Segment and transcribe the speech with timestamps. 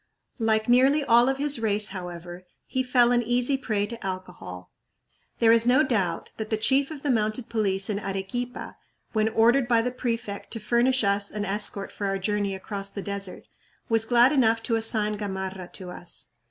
[0.39, 4.71] Like nearly all of his race, however, he fell an easy prey to alcohol.
[5.37, 8.77] There is no doubt that the chief of the mounted police in Arequipa,
[9.13, 13.03] when ordered by the prefect to furnish us an escort for our journey across the
[13.03, 13.43] desert,
[13.89, 16.29] was glad enough to assign Gamarra to us.